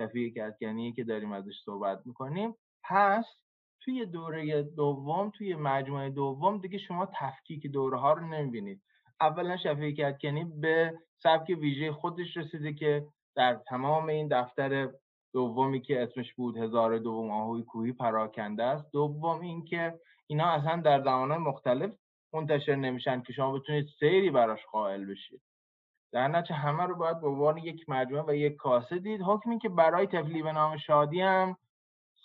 شفیع 0.00 0.32
کتکنی 0.32 0.92
که 0.92 1.04
داریم 1.04 1.32
ازش 1.32 1.54
صحبت 1.64 2.02
می‌کنیم. 2.04 2.54
پس 2.84 3.24
توی 3.80 4.06
دوره 4.06 4.62
دوم 4.62 5.30
توی 5.30 5.54
مجموعه 5.54 6.10
دوم 6.10 6.58
دیگه 6.58 6.78
شما 6.78 7.08
تفکیک 7.20 7.66
دوره 7.66 7.98
ها 7.98 8.12
رو 8.12 8.26
نمی‌بینید. 8.26 8.82
اولا 9.20 9.56
شفیع 9.56 9.94
کتکنی 9.94 10.44
به 10.44 10.98
سبک 11.22 11.48
ویژه 11.48 11.92
خودش 11.92 12.36
رسیده 12.36 12.74
که 12.74 13.06
در 13.36 13.54
تمام 13.54 14.08
این 14.08 14.28
دفتر 14.28 14.90
دومی 15.32 15.80
که 15.80 16.02
اسمش 16.02 16.34
بود 16.34 16.56
هزار 16.56 16.98
دوم 16.98 17.30
آهوی 17.30 17.62
کوهی 17.62 17.92
پراکنده 17.92 18.62
است. 18.64 18.92
دوم 18.92 19.40
اینکه 19.40 20.00
اینا 20.26 20.46
اصلا 20.46 20.82
در 20.82 21.02
زمانهای 21.02 21.38
مختلف 21.38 21.92
منتشر 22.34 22.74
نمیشن 22.74 23.22
که 23.22 23.32
شما 23.32 23.52
بتونید 23.52 23.86
سیری 24.00 24.30
براش 24.30 24.66
قائل 24.72 25.04
بشید. 25.04 25.42
در 26.12 26.28
نتیجه 26.28 26.54
همه 26.54 26.82
رو 26.82 26.96
باید 26.96 27.20
به 27.20 27.28
عنوان 27.28 27.58
یک 27.58 27.88
مجموعه 27.88 28.24
و 28.28 28.34
یک 28.34 28.56
کاسه 28.56 28.98
دید. 28.98 29.20
حکمی 29.22 29.58
که 29.58 29.68
برای 29.68 30.06
تفلی 30.06 30.42
به 30.42 30.52
نام 30.52 30.76
شادی 30.76 31.20
هم 31.20 31.56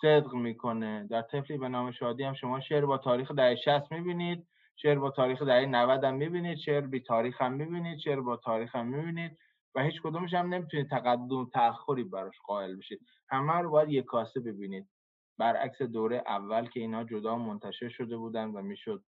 صدق 0.00 0.34
می‌کنه. 0.34 1.06
در 1.10 1.22
تفلی 1.22 1.58
به 1.58 1.68
نام 1.68 1.90
شادی 1.90 2.24
هم 2.24 2.34
شما 2.34 2.60
شعر 2.60 2.86
با 2.86 2.98
تاریخ 2.98 3.30
دهه 3.30 3.54
60 3.54 3.92
می‌بینید 3.92 4.46
شعر 4.76 4.98
با 4.98 5.10
تاریخ 5.10 5.42
دهه 5.42 5.66
90 5.66 6.04
هم 6.04 6.14
می‌بینید 6.14 6.58
شعر 6.58 6.80
بی 6.80 7.00
تاریخ 7.00 7.42
هم 7.42 7.52
می‌بینید 7.52 7.98
شعر 7.98 8.20
با 8.20 8.36
تاریخ 8.36 8.76
هم 8.76 8.86
می‌بینید 8.86 9.38
و 9.74 9.82
هیچ 9.82 10.02
کدومش 10.02 10.34
هم 10.34 10.54
نمی‌تونید 10.54 10.90
تقدم 10.90 11.50
تأخری 11.54 12.04
براش 12.04 12.34
قائل 12.46 12.76
بشید. 12.76 13.00
همه 13.28 13.52
رو 13.52 13.70
باید 13.70 13.88
یک 13.88 14.04
کاسه 14.04 14.40
ببینید. 14.40 14.88
برعکس 15.38 15.82
دوره 15.82 16.22
اول 16.26 16.66
که 16.66 16.80
اینا 16.80 17.04
جدا 17.04 17.36
منتشر 17.36 17.88
شده 17.88 18.16
بودن 18.16 18.44
و 18.44 18.62
می‌شد 18.62 19.04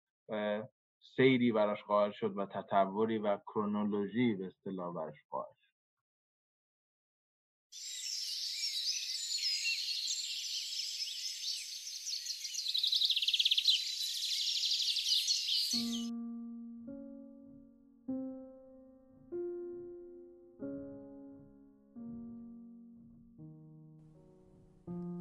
سیری 1.15 1.51
براش 1.51 1.83
قائل 1.83 2.11
شد 2.11 2.37
و 2.37 2.45
تطوری 2.45 3.17
و 3.17 3.37
کرونولوژی 3.37 4.35
به 4.35 4.47
اصطلاح 4.47 4.93
براش 4.95 5.15
قائل 5.29 5.53
شد. 5.61 5.71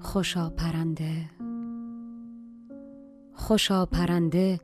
خوشا 0.01 0.51
پرنده 0.51 1.31
خوشا 3.35 3.87
پرنده 3.87 4.61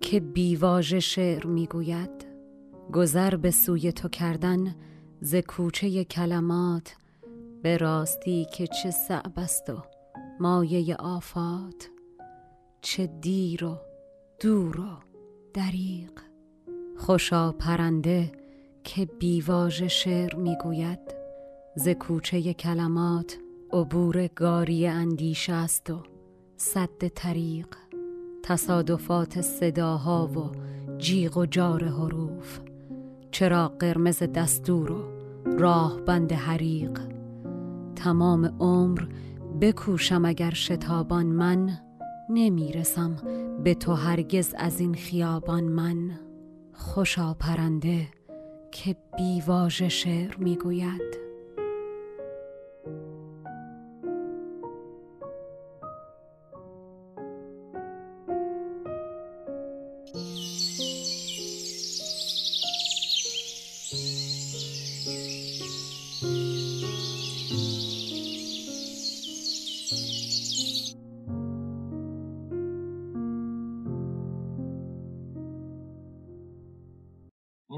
که 0.00 0.20
بیواژ 0.20 0.94
شعر 0.94 1.46
می‌گوید. 1.46 2.26
گذر 2.92 3.36
به 3.36 3.50
سوی 3.50 3.92
تو 3.92 4.08
کردن 4.08 4.74
ز 5.20 5.34
کوچه 5.34 6.04
کلمات 6.04 6.96
به 7.62 7.76
راستی 7.76 8.46
که 8.52 8.66
چه 8.66 8.90
صعب 8.90 9.32
است 9.36 9.70
و 9.70 9.82
مایه 10.40 10.96
آفات. 10.96 11.90
چه 12.80 13.06
دیر 13.06 13.64
و 13.64 13.78
دور 14.40 14.80
و 14.80 14.88
دریق 15.54 16.12
خوشا 16.96 17.52
پرنده 17.52 18.32
که 18.84 19.06
بیواژ 19.06 19.82
شعر 19.82 20.34
می‌گوید. 20.36 21.14
ز 21.76 21.88
کوچه 21.88 22.54
کلمات 22.54 23.38
عبور 23.72 24.26
گاری 24.26 24.86
اندیشه 24.86 25.52
است 25.52 25.90
و 25.90 26.02
صد 26.56 27.08
طریق. 27.08 27.66
تصادفات 28.42 29.40
صداها 29.40 30.26
و 30.26 30.50
جیغ 30.98 31.36
و 31.36 31.46
جار 31.46 31.84
حروف. 31.84 32.60
چرا 33.30 33.68
قرمز 33.68 34.22
دستور 34.22 34.92
و 34.92 35.02
راه 35.58 36.00
بند 36.00 36.32
حریق؟ 36.32 37.00
تمام 37.96 38.44
عمر 38.60 39.02
بکوشم 39.60 40.24
اگر 40.24 40.50
شتابان 40.50 41.26
من 41.26 41.78
نمی‌رسم 42.30 43.16
به 43.64 43.74
تو 43.74 43.92
هرگز 43.92 44.54
از 44.58 44.80
این 44.80 44.94
خیابان 44.94 45.64
من. 45.64 46.10
خوشا 46.72 47.34
پرنده 47.34 48.08
که 48.72 48.96
بیواژ 49.16 49.82
شعر 49.82 50.36
می‌گوید. 50.36 51.29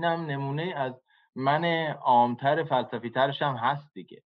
اینم 0.05 0.27
نمونه 0.27 0.75
از 0.77 0.93
من 1.35 1.65
عامتر 1.91 2.65
فلسفی 2.65 3.11
ترش 3.11 3.43
هم 3.43 3.55
هست 3.55 3.95
دیگه 3.95 4.23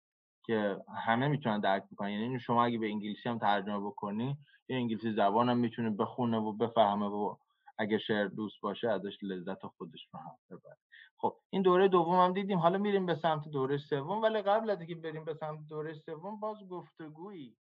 که 0.46 0.78
همه 1.06 1.28
می‌تونن 1.28 1.60
درک 1.60 1.84
بکنن. 1.92 2.10
یعنی 2.10 2.40
شما 2.40 2.66
اگه 2.66 2.78
به 2.78 2.88
انگلیسی 2.88 3.30
هم 3.30 3.40
ترجمه 3.40 3.80
بکنی 3.80 4.38
یه 4.70 4.76
انگلیسی 4.76 5.14
زبان 5.14 5.50
هم 5.50 5.58
می‌تونه 5.58 5.90
بخونه 5.90 6.38
و 6.38 6.54
بفهمه 6.54 7.06
و 7.06 7.36
اگه 7.78 7.98
شعر 7.98 8.28
دوست 8.28 8.62
باشه 8.62 8.90
ازش 8.90 9.18
لذت 9.22 9.66
خودش 9.66 10.08
رو 10.14 10.20
هم 10.20 10.38
ببره. 10.50 10.78
خب 11.18 11.38
این 11.50 11.62
دوره 11.62 11.88
دوم 11.88 12.20
هم 12.20 12.34
دیدیم. 12.34 12.60
حالا 12.60 12.78
میریم 12.78 13.06
به 13.06 13.16
سمت 13.16 13.48
دوره 13.48 13.78
سوم 13.78 14.22
ولی 14.22 14.42
قبل 14.42 14.70
از 14.70 14.80
اینکه 14.80 14.96
بریم 14.96 15.26
به 15.26 15.34
سمت 15.34 15.68
دوره 15.70 15.94
سوم 15.94 16.40
باز 16.40 16.58
گفتگویی 16.70 17.56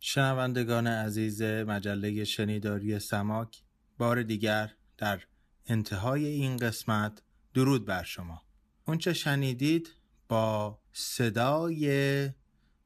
شنوندگان 0.00 0.86
عزیز 0.86 1.42
مجله 1.42 2.24
شنیداری 2.24 2.98
سماک 2.98 3.62
بار 3.98 4.22
دیگر 4.22 4.70
در 4.98 5.20
انتهای 5.70 6.26
این 6.26 6.56
قسمت 6.56 7.22
درود 7.54 7.84
بر 7.84 8.02
شما. 8.02 8.42
اونچه 8.86 9.12
شنیدید 9.12 9.88
با 10.28 10.78
صدای 10.92 12.30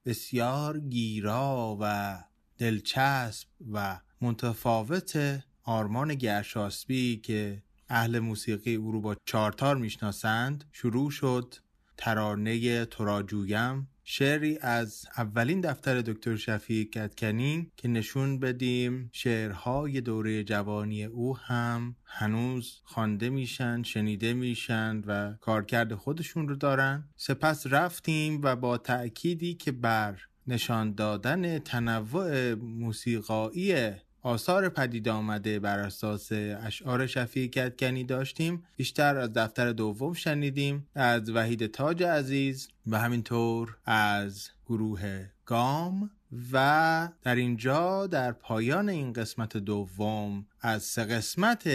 بسیار 0.05 0.81
گیرا 0.81 1.79
و 1.81 2.25
دلچسب 2.59 3.49
و 3.73 4.01
متفاوت 4.21 5.43
آرمان 5.63 6.15
گرشاسبی 6.15 7.17
که 7.17 7.63
اهل 7.89 8.19
موسیقی 8.19 8.75
او 8.75 8.93
رو 8.93 9.01
با 9.01 9.17
چارتار 9.25 9.77
می‌شناسند 9.77 10.65
شروع 10.73 11.11
شد 11.11 11.55
ترانه 11.97 12.85
تراجویم. 12.85 13.89
شعری 14.05 14.59
از 14.61 15.07
اولین 15.17 15.61
دفتر 15.61 16.01
دکتر 16.01 16.37
شفیع 16.37 16.85
کتکنی 16.85 17.71
که 17.77 17.89
نشون 17.89 18.39
بدیم 18.39 19.11
شعرهای 19.13 20.01
دوره 20.01 20.45
جوانی 20.45 21.05
او 21.05 21.37
هم 21.37 21.97
هنوز 22.05 22.81
خوانده 22.85 23.31
میشن 23.31 23.83
شنیده 23.83 24.35
میشن 24.35 25.03
و 25.07 25.35
کارکرد 25.41 25.95
خودشون 25.95 26.49
رو 26.49 26.57
دارن. 26.57 27.09
سپس 27.17 27.67
رفتیم 27.67 28.41
و 28.43 28.57
با 28.57 28.79
تأکیدی 28.79 29.55
که 29.55 29.73
بر 29.73 30.19
نشان 30.47 30.95
دادن 30.95 31.59
تنوع 31.59 32.55
موسیقایی 32.55 33.93
آثار 34.25 34.69
پدید 34.69 35.09
آمده 35.09 35.59
بر 35.59 35.79
اساس 35.79 36.33
اشعار 36.33 37.07
شفیع 37.07 37.47
کتکنی 37.47 38.05
داشتیم 38.05 38.65
بیشتر 38.77 39.17
از 39.17 39.33
دفتر 39.33 39.73
دوم 39.73 40.13
شنیدیم 40.13 40.87
از 40.95 41.31
وحید 41.31 41.67
تاج 41.67 42.03
عزیز 42.03 42.69
و 42.87 42.99
همینطور 42.99 43.77
از 43.85 44.51
گروه 44.67 45.27
گام 45.47 46.11
و 46.53 47.09
در 47.23 47.35
اینجا 47.35 48.07
در 48.07 48.33
پایان 48.33 48.89
این 48.89 49.13
قسمت 49.13 49.57
دوم 49.57 50.47
از 50.61 50.83
سه 50.83 51.05
قسمت 51.05 51.69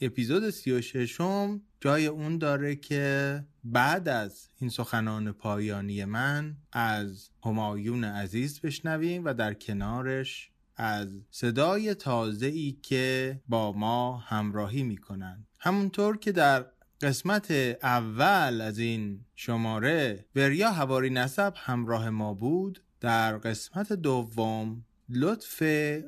اپیزود 0.00 0.50
سی 0.50 0.72
و 0.72 0.80
ششم 0.80 1.60
جای 1.80 2.06
اون 2.06 2.38
داره 2.38 2.76
که 2.76 3.44
بعد 3.64 4.08
از 4.08 4.48
این 4.58 4.70
سخنان 4.70 5.32
پایانی 5.32 6.04
من 6.04 6.56
از 6.72 7.30
همایون 7.44 8.04
عزیز 8.04 8.60
بشنویم 8.60 9.24
و 9.24 9.34
در 9.34 9.54
کنارش 9.54 10.51
از 10.76 11.08
صدای 11.30 11.94
تازه 11.94 12.46
ای 12.46 12.76
که 12.82 13.40
با 13.48 13.72
ما 13.72 14.16
همراهی 14.16 14.82
می 14.82 14.96
کنند 14.96 15.46
همونطور 15.58 16.16
که 16.16 16.32
در 16.32 16.66
قسمت 17.02 17.50
اول 17.82 18.60
از 18.60 18.78
این 18.78 19.24
شماره 19.34 20.26
وریا 20.36 20.70
هواری 20.70 21.10
نسب 21.10 21.54
همراه 21.56 22.10
ما 22.10 22.34
بود 22.34 22.82
در 23.00 23.38
قسمت 23.38 23.92
دوم 23.92 24.84
لطف 25.08 25.62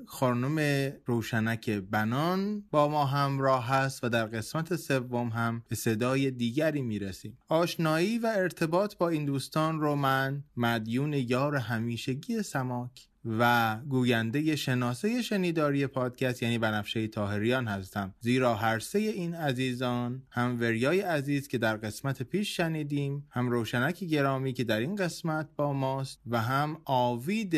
خانم 0.07 0.92
روشنک 1.07 1.70
بنان 1.70 2.64
با 2.70 2.88
ما 2.88 3.05
همراه 3.05 3.68
هست 3.68 4.05
و 4.05 4.09
در 4.09 4.27
قسمت 4.27 4.77
سوم 4.77 5.29
هم 5.29 5.62
به 5.68 5.77
صدای 5.77 6.31
دیگری 6.31 6.83
می‌رسیم. 6.83 7.38
آشنایی 7.48 8.18
و 8.18 8.33
ارتباط 8.37 8.96
با 8.96 9.09
این 9.09 9.24
دوستان 9.24 9.81
رو 9.81 9.94
من 9.94 10.44
مدیون 10.57 11.12
یار 11.12 11.57
همیشگی 11.57 12.42
سماک 12.42 13.09
و 13.25 13.77
گوینده 13.89 14.57
شناسه 14.57 15.23
شنیداری 15.23 15.87
پادکست 15.87 16.43
یعنی 16.43 16.59
بنفشه 16.59 17.09
تاهریان 17.09 17.69
هستم. 17.69 18.15
زیرا 18.21 18.55
هر 18.55 18.79
سه 18.79 18.99
این 18.99 19.35
عزیزان 19.35 20.23
هم 20.31 20.61
وریای 20.61 21.01
عزیز 21.01 21.49
که 21.49 21.59
در 21.59 21.77
قسمت 21.77 22.23
پیش 22.23 22.57
شنیدیم 22.57 23.27
هم 23.31 23.51
روشنک 23.51 24.05
گرامی 24.05 24.53
که 24.53 24.65
در 24.65 24.81
این 24.81 24.97
قسمت 24.97 25.49
با 25.57 25.73
ماست 25.73 26.21
و 26.27 26.41
هم 26.41 26.81
آوید 26.85 27.57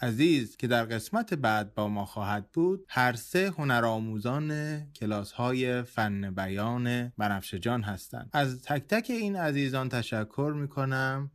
عزیز 0.00 0.56
که 0.56 0.66
در 0.66 0.84
قسمت 0.84 1.34
بعد 1.34 1.74
با 1.74 1.88
ما 1.88 2.04
خواهد 2.04 2.52
بود 2.52 2.84
هر 2.88 3.12
سه 3.12 3.52
هنرآموزان 3.58 4.80
کلاس 4.90 5.32
های 5.32 5.82
فن 5.82 6.30
بیان 6.30 7.12
بنفشه 7.18 7.58
جان 7.58 7.82
هستند. 7.82 8.30
از 8.32 8.62
تک 8.62 8.86
تک 8.88 9.10
این 9.10 9.36
عزیزان 9.36 9.88
تشکر 9.88 10.52
می‌کنم 10.56 11.30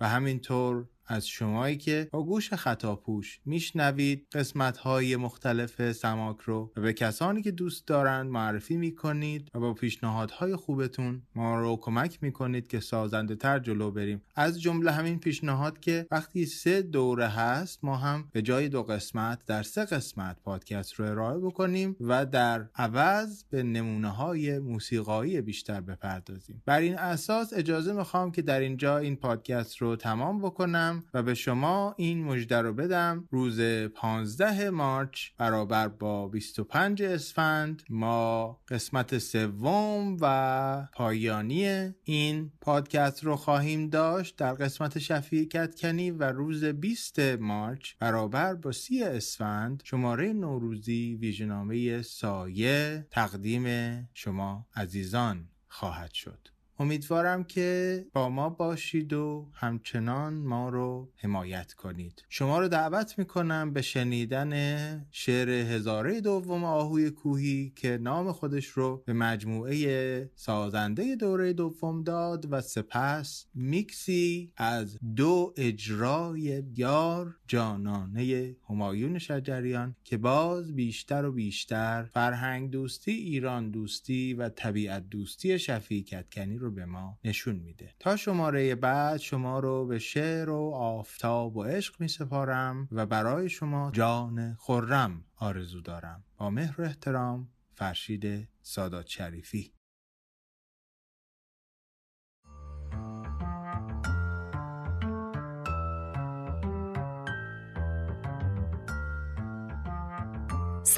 و 0.00 0.08
همینطور 0.08 0.88
از 1.08 1.28
شمایی 1.28 1.76
که 1.76 2.08
با 2.12 2.22
گوش 2.22 2.52
خطاپوش 2.52 3.40
میشنوید 3.44 4.26
قسمت 4.32 4.76
های 4.76 5.16
مختلف 5.16 5.92
سماک 5.92 6.40
رو 6.40 6.72
و 6.76 6.80
به 6.80 6.92
کسانی 6.92 7.42
که 7.42 7.50
دوست 7.50 7.86
دارند 7.86 8.30
معرفی 8.30 8.76
می‌کنید 8.76 9.48
و 9.54 9.60
با 9.60 9.74
پیشنهادهای 9.74 10.56
خوبتون 10.56 11.22
ما 11.34 11.60
رو 11.60 11.76
کمک 11.76 12.18
می‌کنید 12.22 12.68
که 12.68 12.80
سازنده 12.80 13.36
تر 13.36 13.58
جلو 13.58 13.90
بریم. 13.90 14.22
از 14.36 14.60
جمله 14.60 14.92
همین 14.92 15.20
پیشنهاد 15.20 15.80
که 15.80 16.06
وقتی 16.10 16.46
سه 16.46 16.82
دوره 16.82 17.28
هست 17.28 17.78
ما 17.82 17.96
هم 17.96 18.28
به 18.32 18.42
جای 18.42 18.68
دو 18.68 18.82
قسمت 18.82 19.44
در 19.46 19.62
سه 19.62 19.84
قسمت 19.84 20.36
پادکست 20.42 20.94
رو 20.94 21.04
ارائه 21.04 21.38
بکنیم 21.38 21.96
و 22.00 22.26
در 22.26 22.68
عوض 22.74 23.44
به 23.50 23.62
نمونه 23.62 24.08
های 24.08 24.58
موسیقایی 24.58 25.40
بیشتر 25.40 25.80
بپردازیم. 25.80 26.62
بر 26.66 26.80
این 26.80 26.98
اساس 26.98 27.52
اجازه 27.52 27.92
می‌خوام 27.92 28.32
که 28.32 28.42
در 28.42 28.60
اینجا 28.60 28.98
این 28.98 29.16
پادکست 29.16 29.76
رو 29.76 29.96
تمام 29.96 30.42
بکنم. 30.42 30.97
و 31.14 31.22
به 31.22 31.34
شما 31.34 31.94
این 31.98 32.24
مژده 32.24 32.62
رو 32.62 32.72
بدم. 32.72 33.28
روز 33.30 33.60
15 33.94 34.70
مارچ 34.70 35.30
برابر 35.38 35.88
با 35.88 36.28
25 36.28 37.02
اسفند. 37.02 37.82
ما 37.90 38.60
قسمت 38.68 39.18
سوم 39.18 40.16
و 40.20 40.88
پایانی 40.94 41.94
این 42.04 42.52
پادکست 42.60 43.24
رو 43.24 43.36
خواهیم 43.36 43.88
داشت 43.88 44.36
در 44.36 44.52
قسمت 44.52 44.98
شفیع 44.98 45.48
کتکنی 45.48 46.10
و 46.10 46.24
روز 46.24 46.64
20 46.64 47.18
مارچ 47.18 47.94
برابر 48.00 48.54
با 48.54 48.72
30 48.72 49.02
اسفند. 49.02 49.82
شماره 49.84 50.32
نوروزی 50.32 51.18
ویژنامه 51.20 52.02
سایه 52.02 53.06
تقدیم 53.10 53.66
شما 54.14 54.66
عزیزان 54.76 55.48
خواهد 55.68 56.12
شد. 56.12 56.57
امیدوارم 56.78 57.44
که 57.44 58.06
با 58.12 58.28
ما 58.28 58.48
باشید 58.48 59.12
و 59.12 59.48
همچنان 59.54 60.34
ما 60.34 60.68
رو 60.68 61.12
حمایت 61.16 61.72
کنید. 61.72 62.24
شما 62.28 62.60
رو 62.60 62.68
دعوت 62.68 63.18
می‌کنم 63.18 63.72
به 63.72 63.82
شنیدن 63.82 65.06
شعر 65.10 65.48
هزاره 65.48 66.20
دوم 66.20 66.64
آهوی 66.64 67.10
کوهی 67.10 67.72
که 67.76 67.98
نام 68.02 68.32
خودش 68.32 68.66
رو 68.66 69.02
به 69.06 69.12
مجموعه 69.12 70.30
سازنده 70.34 71.16
دوره 71.16 71.52
دوم 71.52 72.02
داد 72.02 72.52
و 72.52 72.60
سپس 72.60 73.46
میکسی 73.54 74.52
از 74.56 74.98
دو 75.16 75.54
اجرای 75.56 76.62
یار 76.76 77.36
جانانه 77.46 78.56
همایون 78.70 79.18
شجریان 79.18 79.96
که 80.04 80.16
باز 80.16 80.74
بیشتر 80.74 81.24
و 81.24 81.32
بیشتر 81.32 82.02
فرهنگ 82.02 82.70
دوستی 82.70 83.12
ایران 83.12 83.70
دوستی 83.70 84.34
و 84.34 84.48
طبیعت 84.48 85.08
دوستی 85.08 85.58
شفیع 85.58 86.02
کتکنی 86.02 86.56
رو 86.58 86.67
به 86.70 86.84
ما 86.84 87.18
نشون 87.24 87.56
میده. 87.56 87.94
تا 87.98 88.16
شماره 88.16 88.74
بعد 88.74 89.16
شما 89.16 89.58
رو 89.58 89.86
به 89.86 89.98
شعر 89.98 90.50
و 90.50 90.72
آفتاب 90.74 91.56
و 91.56 91.64
عشق 91.64 92.00
می 92.00 92.08
سپارم 92.08 92.88
و 92.92 93.06
برای 93.06 93.48
شما 93.48 93.90
جان 93.90 94.56
خرم 94.60 95.24
آرزو 95.36 95.80
دارم. 95.80 96.24
با 96.36 96.50
مهر 96.50 96.82
احترام 96.82 97.48
فرشید 97.74 98.48
سادات 98.62 99.06
شریفی 99.06 99.72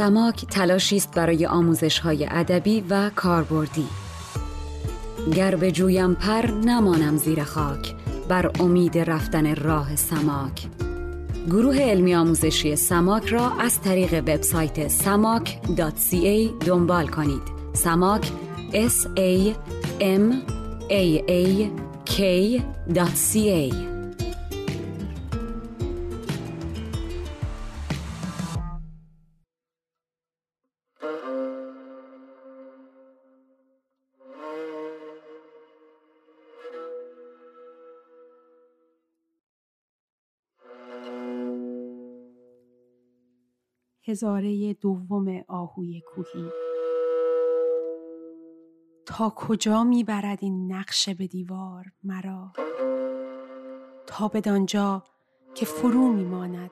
سماک 0.00 0.44
تلاشی 0.44 0.96
است 0.96 1.14
برای 1.14 1.46
آموزش 1.46 1.98
های 1.98 2.26
ادبی 2.30 2.80
و 2.80 3.10
کاربردی. 3.10 4.09
گر 5.30 5.56
به 5.56 5.72
جویم 5.72 6.14
پر 6.14 6.46
نمانم 6.46 7.16
زیر 7.16 7.44
خاک 7.44 7.94
بر 8.28 8.50
امید 8.60 8.98
رفتن 8.98 9.56
راه 9.56 9.96
سماک. 9.96 10.66
گروه 11.46 11.78
علمی 11.78 12.14
آموزشی 12.14 12.76
سماک 12.76 13.26
را 13.26 13.50
از 13.60 13.80
طریق 13.80 14.14
وبسایت 14.14 14.88
samak.ca 14.88 16.64
دنبال 16.66 17.06
کنید. 17.06 17.42
سماک 17.72 18.30
s 18.72 19.06
a 19.16 19.54
m 20.00 20.32
a 20.90 21.22
a 21.28 21.70
k.ca 22.06 23.89
هزاره 44.10 44.74
دوم 44.74 45.44
آهوی 45.48 46.00
کوهی. 46.00 46.50
تا 49.06 49.32
کجا 49.36 49.84
می‌برد 49.84 50.38
این 50.40 50.72
نقشه 50.72 51.14
به 51.14 51.26
دیوار 51.26 51.84
مرا؟ 52.02 52.52
تا 54.06 54.28
بدانجا 54.28 55.04
که 55.54 55.66
فرو 55.66 56.12
میماند. 56.12 56.70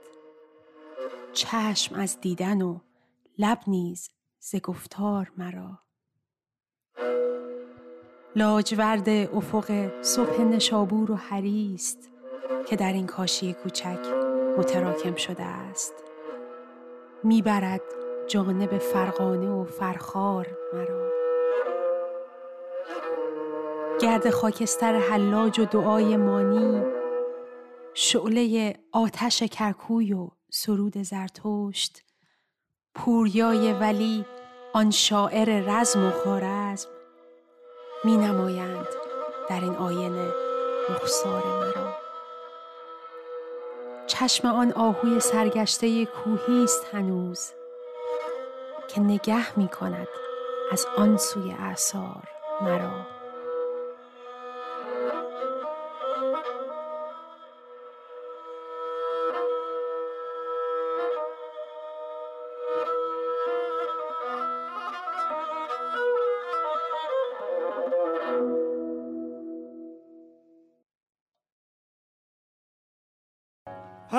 چشم 1.33 1.94
از 1.94 2.20
دیدن 2.20 2.62
و 2.62 2.79
لب 3.38 3.59
نیز 3.66 4.11
ز 4.38 4.57
گفتار 4.57 5.33
مرا. 5.37 5.79
لاجورد 8.37 9.09
افق 9.09 9.90
صبح 10.03 10.40
نشابور 10.40 11.11
و 11.11 11.14
حریست 11.14 12.11
که 12.68 12.77
در 12.77 12.92
این 12.92 13.07
کاشی 13.07 13.53
کوچک 13.53 14.01
متراکم 14.59 15.14
شده 15.14 15.44
است. 15.44 16.08
می‌برد 17.25 17.83
جانب 18.27 18.79
فرقانه 18.79 19.49
و 19.49 19.65
فرخار 19.65 20.47
مرا. 20.73 21.09
گرد 24.01 24.31
خاکستر 24.31 24.99
حلاج 24.99 25.61
و 25.61 25.65
دعای 25.65 26.17
مانی 26.17 26.83
شعله 27.95 28.75
آتش 28.93 29.43
کرکوی 29.43 30.13
و 30.13 30.29
سرود 30.51 31.03
زرتشت 31.03 32.05
پوریای 32.95 33.73
ولی 33.73 34.25
آن 34.73 34.91
شاعر 34.91 35.63
رزم 35.67 36.07
و 36.07 36.11
خارزم 36.11 36.89
می 38.05 38.17
نمایند 38.17 38.87
در 39.49 39.61
این 39.61 39.75
آینه 39.75 40.29
رخسار 40.89 41.43
مرا. 41.45 42.08
چشم 44.09 44.49
آن 44.49 44.73
آهوی 44.73 45.21
سرگشته 45.21 46.07
کوهی 46.07 46.64
است 46.64 46.87
هنوز 46.92 47.51
که 48.88 49.01
نگه 49.01 49.59
می 49.59 49.68
کند 49.68 50.09
از 50.73 50.87
آن 50.97 51.16
سوی 51.16 51.53
اعثار 51.53 52.29
مرا. 52.61 53.18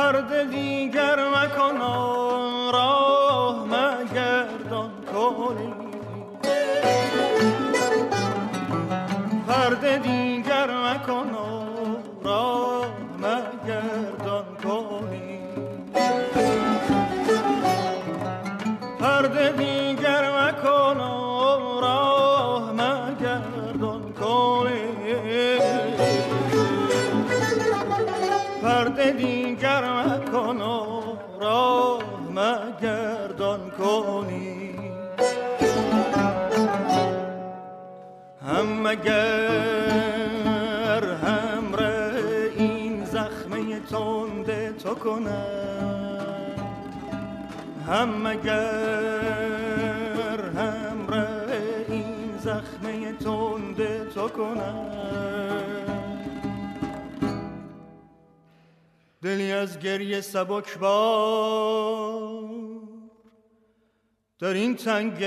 پرده 0.09 0.43
دیگر 0.43 1.19
مکن 1.29 1.81
هم 39.09 40.39
مگر 40.41 41.13
همره 41.13 42.13
این 42.57 43.05
زخمه 43.05 43.79
تنده 43.79 44.73
تو 44.73 44.95
کنم 44.95 45.79
هم 47.87 48.27
مگر 48.27 49.69
همره 50.55 51.85
این 51.89 52.37
زخمه 52.37 53.13
تنده 53.13 54.05
تو 54.05 54.27
کنم. 54.27 54.85
دلی 59.21 59.51
از 59.51 59.79
گریه 59.79 60.21
سبک 60.21 60.77
بار 60.77 62.49
در 64.39 64.53
این 64.53 64.75
تنگ 64.75 65.19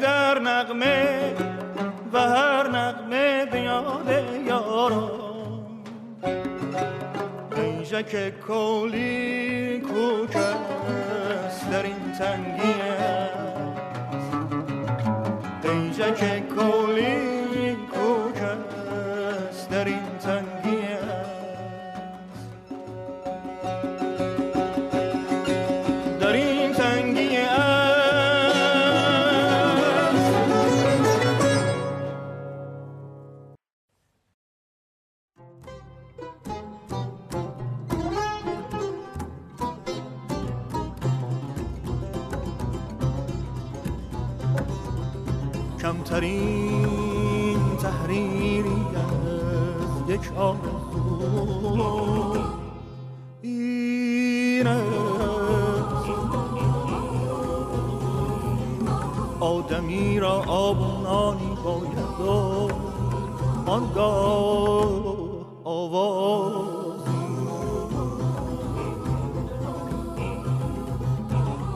در 0.00 0.38
نقمه 0.38 1.34
و 2.12 2.18
هر 2.18 2.68
نقمه 2.68 3.44
به 3.44 3.60
یاد 3.60 4.10
یاران 4.46 5.84
ایجک 7.56 8.40
کولی 8.40 9.80
کوکس 9.80 11.64
در 11.70 11.82
این 11.82 12.12
تنگی 12.18 12.74
ایجک 15.62 16.48
کولی 16.48 16.97
آنگاه 63.78 65.18
آوازی 65.64 67.10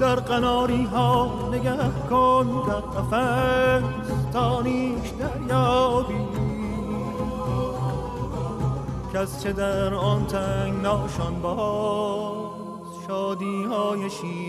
در 0.00 0.14
قناری 0.14 0.84
ها 0.84 1.48
نگه 1.52 1.76
کن 2.10 2.62
در 2.68 2.80
قفص 2.80 3.82
تا 4.32 4.62
نیش 4.62 5.10
دریابی. 5.18 6.14
کس 9.14 9.42
چه 9.42 9.52
در 9.52 9.94
آن 9.94 10.26
تنگ 10.26 10.82
ناشان 10.82 11.42
باز 11.42 13.06
شادی 13.06 13.64
های 13.64 14.10
شیرین 14.10 14.41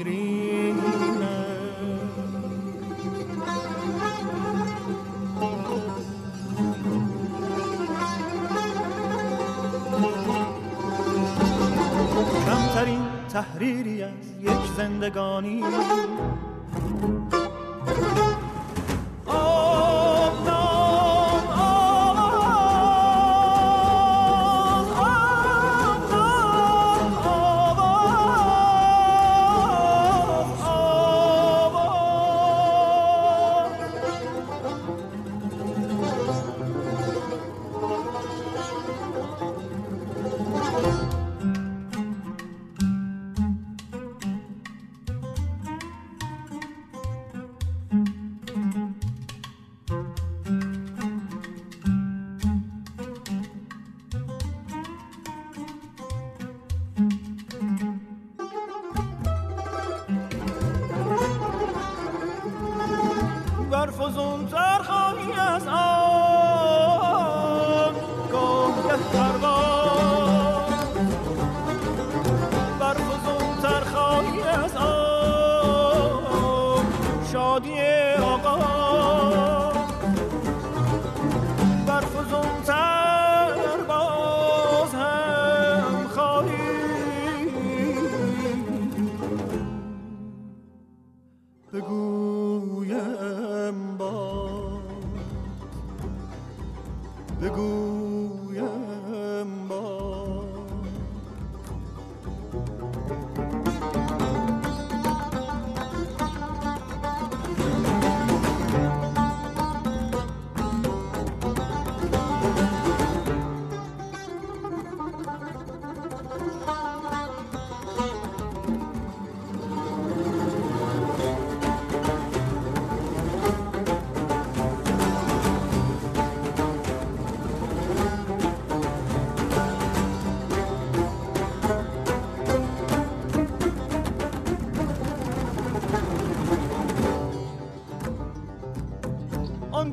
یک 14.42 14.76
زندگانی. 14.78 15.64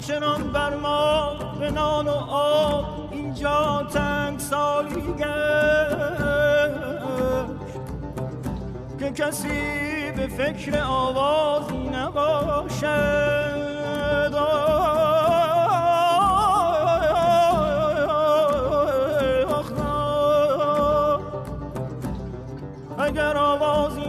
همچنان 0.01 0.53
بر 0.53 0.77
ما 0.77 1.35
به 1.59 1.71
نان 1.71 2.09
و 2.09 2.11
آب 2.31 3.09
اینجا 3.13 3.87
تنگ 3.93 4.39
سالی 4.39 5.15
که 8.99 9.11
کسی 9.11 9.49
به 10.17 10.27
فکر 10.27 10.81
آوازی 10.81 11.79
نباشد 11.79 13.61
اگر 22.99 23.37
آواز 23.37 24.00